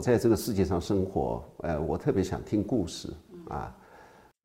[0.00, 3.12] 在这个世界上生活，呃，我特别想听故事
[3.48, 3.76] 啊，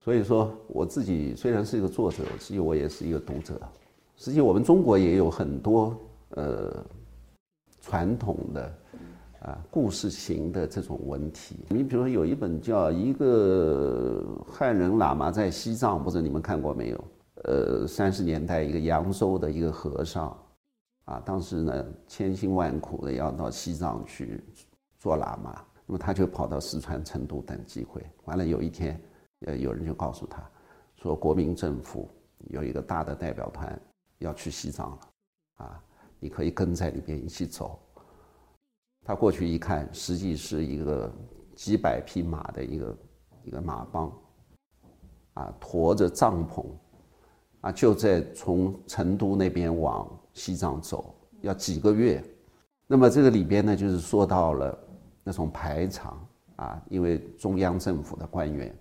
[0.04, 3.60] 所以说我自己虽然是一个作者，实际我也是一个读者。
[4.18, 5.98] 实际我们中国也有很多
[6.32, 6.86] 呃
[7.82, 8.74] 传统的
[9.42, 11.58] 啊故事型的这种文体。
[11.70, 17.04] 你比如说有一本叫《一个汉人喇嘛在西藏》，不知道你们看过没有？
[17.44, 20.36] 呃，三十年代一个扬州的一个和尚，
[21.04, 24.42] 啊，当时呢千辛万苦的要到西藏去
[25.06, 28.04] 做喇嘛，那么他就跑到四川成都等机会。
[28.24, 29.00] 完了有一天，
[29.46, 30.44] 呃，有人就告诉他，
[30.96, 32.10] 说国民政府
[32.50, 33.80] 有一个大的代表团
[34.18, 35.00] 要去西藏了，
[35.58, 35.84] 啊，
[36.20, 37.80] 你可以跟在里边一起走。
[39.06, 41.14] 他过去一看，实际是一个
[41.54, 42.98] 几百匹马的一个
[43.44, 44.12] 一个马帮，
[45.36, 46.66] 啊，驮着帐篷。
[47.62, 52.24] 啊，就在从成都那边往西藏走，要几个月。
[52.88, 54.76] 那么这个里边呢，就是说到了
[55.26, 56.26] 那种排场
[56.58, 58.74] 啊，因为中央政府的官员，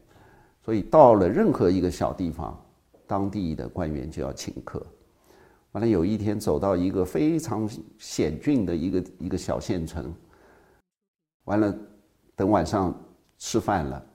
[0.62, 2.62] 所以到了任何一个小地方，
[3.06, 4.86] 当地的官员就要请客。
[5.73, 10.14] 完了有一天走到一个非常险峻的一个一个小县城，
[11.45, 11.75] 完了
[12.36, 12.95] 等晚上
[13.39, 14.06] 吃饭了，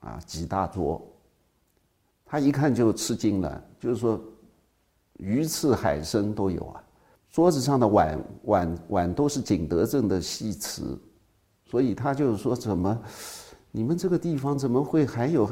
[0.00, 1.00] 啊，几大桌。
[2.24, 4.20] 他一看就吃惊了，就是说，
[5.18, 6.84] 鱼翅海参都有啊，
[7.30, 10.98] 桌子上的碗碗碗都是景德镇的细瓷，
[11.66, 12.98] 所以他就是说，怎么，
[13.70, 15.50] 你们这个地方怎么会还有，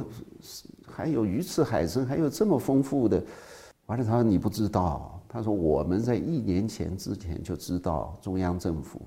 [0.86, 3.22] 还有鱼翅海参，还有这么丰富的？
[3.86, 9.02] 完了，他说你不知道，他说我们在一年前之前就知道中央政府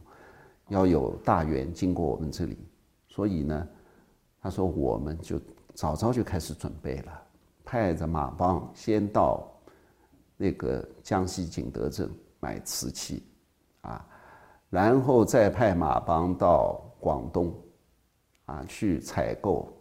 [0.67, 2.59] 要有大员经过我们这里，
[3.07, 3.67] 所以呢，
[4.41, 5.39] 他说我们就
[5.73, 7.11] 早早就开始准备了。
[7.63, 9.45] 派着马帮先到
[10.37, 13.23] 那个江西景德镇买瓷器，
[13.81, 14.05] 啊，
[14.69, 17.53] 然后再派马帮到广东，
[18.45, 19.71] 啊，去采购，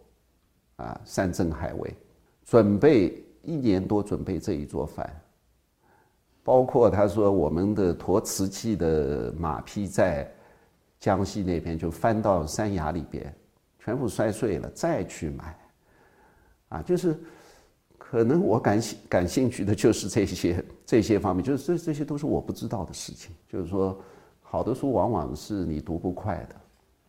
[0.77, 1.95] 啊，山珍海味，
[2.45, 5.09] 准备一年多准备这一桌饭。
[6.43, 10.31] 包括他说我们的驮瓷器的马匹在
[11.01, 13.35] 江西那边就翻到山崖里边，
[13.79, 15.59] 全部摔碎了，再去买，
[16.69, 17.19] 啊，就是。
[17.99, 23.35] 可能我感兴感兴趣的就是这些这些方面，就是这这些都是我不知道的事情。
[23.49, 24.01] 就是说，
[24.43, 26.55] 好的书往往是你读不快的，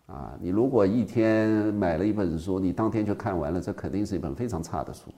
[0.07, 5.11] 啊，你如果一天买了一本书，你当天就看完了，这肯定是一本非常差的书，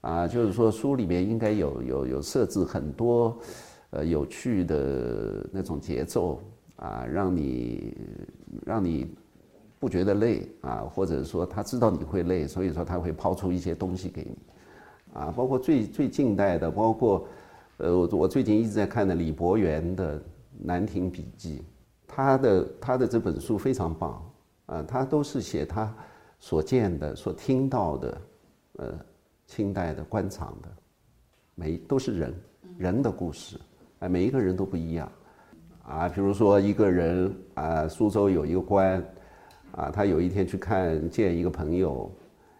[0.00, 3.38] 啊，就是说书里面应该有有有设置很多，
[3.90, 6.40] 呃，有趣的那种节奏
[6.76, 7.96] 啊，让你
[8.64, 9.14] 让你
[9.78, 14.36] 不觉得累啊，或者说他知道你会累，所以说他会抛出一些东西给你。
[15.12, 17.26] 啊，包括最最近代的，包括，
[17.76, 20.18] 呃，我我最近一直在看的李博源的
[20.58, 21.58] 《南亭笔记》，
[22.06, 24.32] 他的他的这本书非常棒，
[24.66, 25.94] 啊，他都是写他
[26.38, 28.20] 所见的、所听到的，
[28.76, 28.94] 呃，
[29.46, 30.68] 清代的官场的，
[31.54, 32.34] 每都是人
[32.78, 33.58] 人的故事，
[33.98, 35.10] 啊，每一个人都不一样，
[35.84, 39.04] 啊，比如说一个人啊，苏州有一个官，
[39.72, 42.10] 啊，他有一天去看见一个朋友，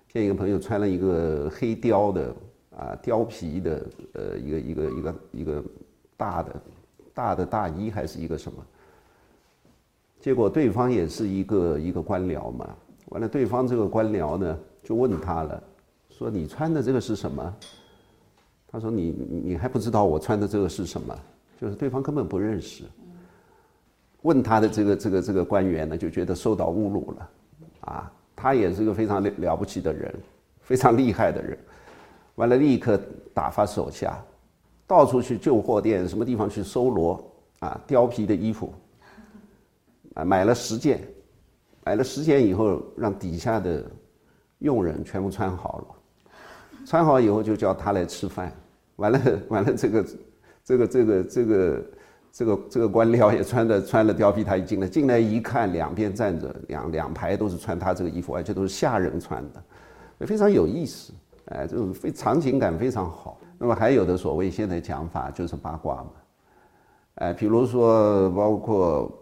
[0.08, 2.34] 见一个朋友穿了一个黑貂的。
[2.76, 5.64] 啊，貂皮的，呃，一个一个一个一个
[6.14, 6.62] 大的
[7.14, 8.62] 大的大衣，还是一个什么？
[10.26, 12.68] 结果对方也是一个一个官僚嘛。
[13.10, 15.62] 完了，对方这个官僚呢，就问他了，
[16.10, 17.54] 说你穿的这个是什么？
[18.66, 21.16] 他说你你还不知道我穿的这个是什么？
[21.60, 22.82] 就是对方根本不认识。
[24.22, 27.30] 问他的这个这个这个官员呢，就觉得受到侮辱了。
[27.82, 30.12] 啊，他也是个非常了了不起的人，
[30.60, 31.56] 非常厉害的人。
[32.34, 33.00] 完了，立刻
[33.32, 34.20] 打发手下，
[34.88, 37.24] 到处去旧货店，什么地方去搜罗
[37.60, 38.74] 啊，貂皮的衣服，
[40.16, 41.00] 啊，买了十件，
[41.84, 43.84] 买了十件以后，让底下的
[44.58, 45.86] 佣人全部穿好了，
[46.84, 48.52] 穿好以后就叫他来吃饭。
[48.96, 50.04] 完了，完了，这个，
[50.64, 51.84] 这个，这个，这个，
[52.32, 61.12] 这个，这个官僚也穿着穿了貂皮，他一进来，进来一看，两边站着两两排都是穿他这个衣服，而且都是下人穿的，非常有意思。
[61.46, 63.38] 哎，这种非场景感非常好。
[63.58, 66.10] 那么还有的所谓现在讲法就是八卦嘛，
[67.16, 69.12] 哎，比如说包括，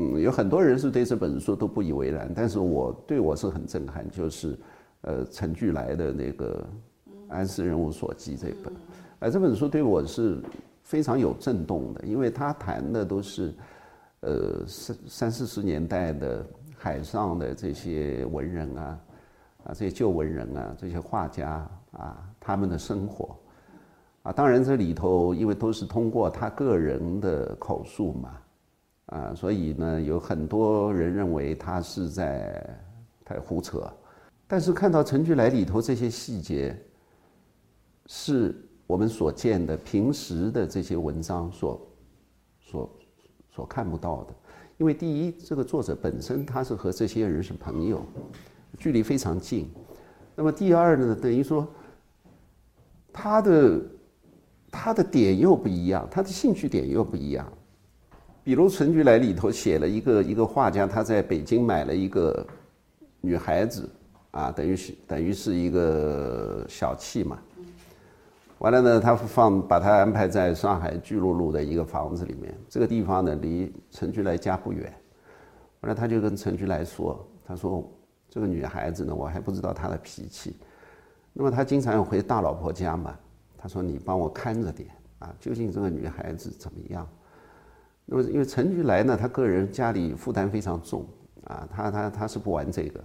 [0.00, 4.56] 嗯，有很多人是对这本书都不以为然，但是我对我是很震撼，就是，
[5.00, 6.64] 呃，陈巨来的那个
[7.28, 8.72] 《安史人物所记》这本，
[9.18, 10.40] 哎，这本书对我是
[10.84, 13.52] 非常有震动的，因为他谈的都是，
[14.20, 16.46] 呃，三三四十年代的
[16.76, 19.00] 海上的这些文人啊。
[19.64, 23.36] 啊，这些旧文人啊，这些画家啊，他们的生活，
[24.22, 28.30] 啊，当然这里头因为都是通过他个人的口述嘛，
[29.08, 32.80] 啊，所以呢，有很多人认为他是在
[33.24, 33.90] 在胡扯。
[34.46, 36.76] 但是看到陈菊来里头这些细节，
[38.06, 38.54] 是
[38.86, 41.88] 我们所见的平时的这些文章所
[42.60, 42.98] 所
[43.50, 44.34] 所看不到的。
[44.76, 48.02] 因为第一，这个作者本身他是和这些人是朋友，
[48.78, 49.68] 距离非常近。
[50.36, 51.66] 那么第二呢，等于说
[53.12, 53.82] 他的
[54.70, 57.50] 他的点又不一样，他的兴趣点又不一样。
[58.48, 62.46] 比如陈菊来里头写了一个一个画家，他在北京买了一个
[63.20, 63.86] 女孩子，
[64.30, 67.38] 啊，等于是等于是一个小妾嘛。
[68.56, 72.58] 完了呢，他放把他安排在上海巨鹿路的一个房子里面。
[72.70, 74.90] 这个地方呢，离陈菊来家不远。
[75.80, 77.86] 完了，他就跟陈菊来说：“他说
[78.30, 80.56] 这个女孩子呢，我还不知道她的脾气。
[81.34, 83.14] 那么她经常要回大老婆家嘛。
[83.58, 87.06] 他说你帮我看着点啊，究竟这个女孩子怎么样？
[88.10, 91.06] 那么因为陈菊来呢，他个人家里负担非常重
[91.44, 93.04] 啊，他他他是不玩这个，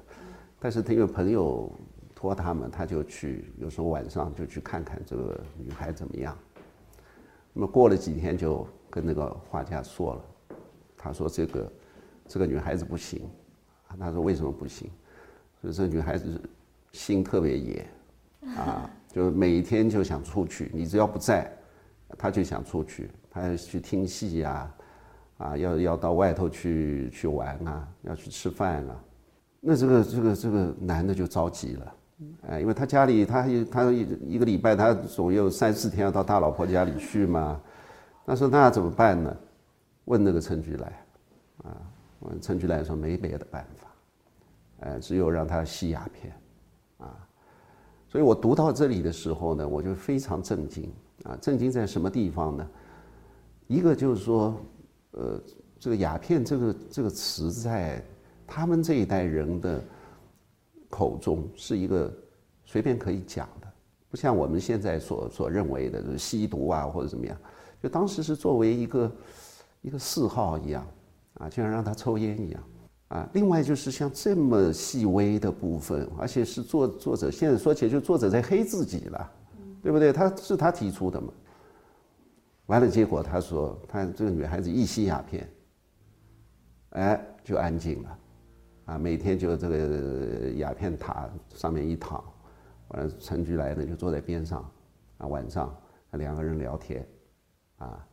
[0.60, 1.72] 但是他有朋友。”
[2.16, 6.38] 托他们，他就去，有时候晚上就去看看这个女孩怎么样。
[7.52, 10.22] 那么过了几天，就跟那个画家说了，
[10.98, 11.72] 他说这个
[12.26, 13.30] 这个女孩子不行，
[14.00, 14.90] 他说为什么不行？
[15.62, 16.42] 说这女孩子
[16.94, 17.86] 心特别野，
[18.56, 21.52] 啊，就每一天就想出去，你只要不在，
[22.18, 24.74] 他就想出去，他要去听戏呀，
[25.38, 29.04] 啊要要到外头去去玩啊，要去吃饭啊。
[29.60, 31.96] 那这个这个这个男的就着急了。
[32.48, 37.60] 哎，因为他家里，他他一一个礼拜，他总有三四天要到大老婆家里去嘛。
[38.26, 39.36] 他说那怎么办呢？
[40.06, 41.06] 问那个陈菊来，
[41.64, 41.76] 啊，
[42.20, 43.88] 问陈菊来说没别的办法，
[44.82, 46.34] 哎，只有让他吸鸦片，
[46.98, 47.12] 啊。
[48.08, 50.92] 所以我读到这里的时候呢，我就非常震惊
[51.24, 51.36] 啊！
[51.42, 52.68] 震惊在什么地方呢？
[53.68, 54.56] 一个就是说，
[55.14, 55.42] 呃，
[55.80, 58.04] 这个鸦片这个这个词在
[58.46, 59.84] 他们这一代人的。
[60.96, 62.14] 口中是一个
[62.64, 63.68] 随便可以讲的，
[64.12, 67.36] 不像我们现在所所认为的就是吸毒啊或者怎么样，
[67.82, 69.12] 就当时是作为一个
[69.82, 70.86] 一个嗜好一样，
[71.40, 72.64] 啊，就像让他抽烟一样，
[73.08, 79.32] 啊，另外就是像这么细微的部分，而且是作作者现在说起来就作者在黑自己了，
[79.82, 80.14] 对不对？
[80.14, 81.34] 他是他提出的嘛，
[82.74, 85.48] 完了结果他说他这个女孩子一吸鸦片，
[86.90, 88.20] 哎，就安静了。
[88.86, 92.24] 啊，每天就这个鸦片塔上面一躺，
[92.88, 94.68] 完了陈菊来呢就坐在边上，
[95.20, 95.72] 啊晚上
[96.14, 97.08] 两个人聊天，
[97.78, 98.04] 啊，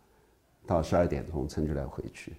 [0.67, 2.37] 到十二点钟陈菊来回去，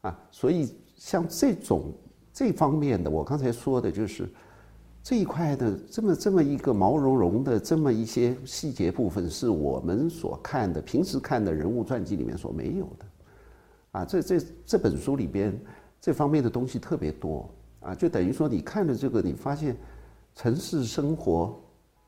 [0.00, 1.92] 啊，所以像这种
[2.32, 4.28] 这方面的，我刚才说的就是
[5.04, 13.06] 这一块的这么这么一个毛茸茸的这么一些细节部分，是我们所看的平时看的人物传记里面所没有的，
[13.92, 15.56] 啊，这这这本书里边。
[16.00, 17.48] 这方面的东西特别多
[17.80, 19.74] 啊，就等于说你看了这个，你发现
[20.34, 21.58] 城市生活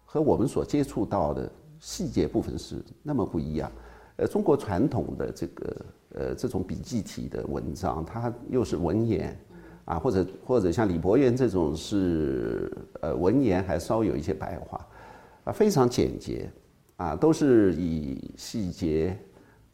[0.04, 1.50] 和我们所接触到的
[1.81, 3.72] 细节部分是那么不一样。
[4.16, 9.34] 呃，中国传统的这个呃这种笔记体的文章，它又是文言
[9.87, 12.70] 啊，或者或者像李伯元这种是
[13.01, 14.87] 呃文言还稍有一些白话
[15.44, 16.51] 啊，非常简洁
[16.99, 19.19] 啊，都是以细节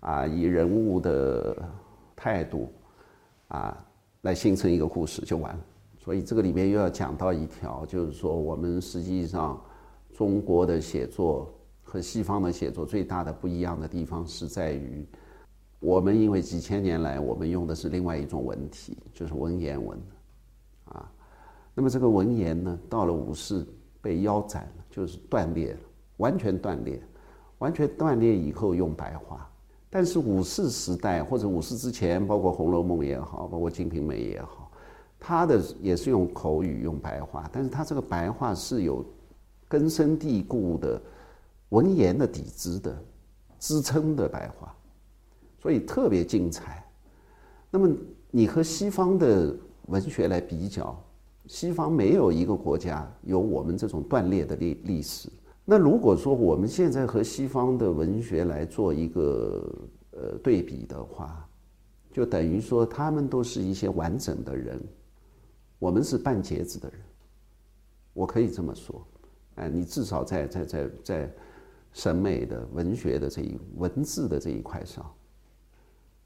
[0.01, 1.57] 啊，以人物的
[2.15, 2.73] 态度
[3.49, 3.77] 啊。
[4.23, 5.61] 来形成一个故事就完了，
[5.99, 9.61] 所以这个里面又要讲到一条，就是说我们实际上
[10.15, 15.05] 中国的写作和西方的写作最大的不一样的地方是在于，
[15.83, 19.99] 我们因为几千年来我们用的是另外一种文体，就是文言文，
[20.85, 21.11] 啊，
[21.75, 23.67] 那么这个文言呢，到了五四
[24.01, 25.81] 被腰斩了，就是断裂了，
[26.19, 27.03] 完全断裂，
[27.59, 29.51] 完全断裂以后用白话。
[29.91, 34.71] 但是五四时代或者五四之前，包括《红楼梦》也好，包括《金瓶梅》也好，
[35.19, 39.05] 它的也是用口语、用白话，但是它这个白话是有
[39.69, 41.03] 根深蒂固的
[41.71, 42.97] 文言的底子的
[43.59, 44.73] 支撑的白话，
[45.63, 46.85] 所以特别精彩。
[47.71, 47.89] 那么
[48.33, 51.01] 你和西方的文学来比较，
[51.47, 55.29] 西方没有一个国家有我们这种断裂的历历史。
[55.65, 59.73] 那如果说我们现在和西方的文学来做一个
[60.11, 61.49] 呃对比的话，
[62.11, 64.81] 就等于说他们都是一些完整的人，
[65.79, 66.99] 我们是半截子的人，
[68.13, 69.07] 我可以这么说，
[69.55, 71.33] 哎，你至少在在在在
[71.93, 75.09] 审美的文学的这一文字的这一块上，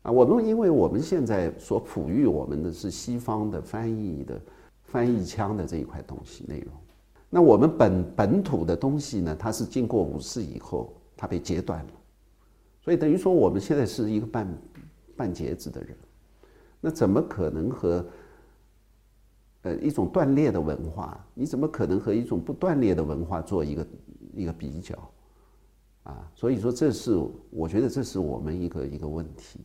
[0.06, 4.40] 啊，我们因为我们现在所哺育我们的是西方的翻译的
[4.84, 6.72] 翻译腔的这一块东西内容。
[7.28, 9.34] 那我们本本土的东西呢？
[9.36, 11.90] 它是经过五四以后，它被截断了，
[12.80, 14.58] 所以等于说我们现在是一个半
[15.16, 15.96] 半截子的人。
[16.80, 18.06] 那怎么可能和
[19.62, 21.20] 呃一种断裂的文化？
[21.34, 23.86] 你怎么可能和一种不断裂的文化做一个
[24.36, 24.94] 一个比较？
[26.04, 27.20] 啊，所以说这是
[27.50, 29.58] 我觉得这是我们一个一个问题。